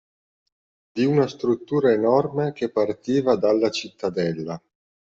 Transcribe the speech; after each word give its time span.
Di 0.93 1.05
una 1.05 1.27
struttura 1.27 1.91
enorme 1.91 2.53
che 2.53 2.71
partiva 2.71 3.35
dalla 3.35 3.69
cittadella. 3.69 4.59